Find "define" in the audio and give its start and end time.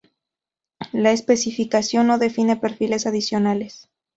2.17-2.57